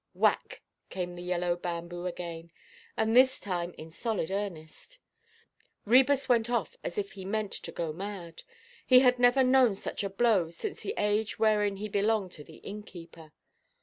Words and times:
Whack, 0.15 0.63
came 0.89 1.13
the 1.13 1.21
yellow 1.21 1.55
bamboo 1.55 2.07
again, 2.07 2.51
and 2.97 3.15
this 3.15 3.39
time 3.39 3.75
in 3.77 3.91
solid 3.91 4.31
earnest; 4.31 4.97
Ræbus 5.85 6.27
went 6.27 6.49
off 6.49 6.75
as 6.83 6.97
if 6.97 7.11
he 7.11 7.23
meant 7.23 7.51
to 7.51 7.71
go 7.71 7.93
mad. 7.93 8.41
He 8.83 9.01
had 9.01 9.19
never 9.19 9.43
known 9.43 9.75
such 9.75 10.03
a 10.03 10.09
blow 10.09 10.49
since 10.49 10.81
the 10.81 10.95
age 10.97 11.37
wherein 11.37 11.75
he 11.77 11.87
belonged 11.87 12.31
to 12.31 12.43
the 12.43 12.57
innkeeper. 12.63 13.31